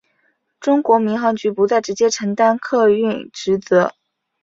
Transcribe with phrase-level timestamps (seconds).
[0.59, 3.93] 中国民航局不再直接承担客运职责。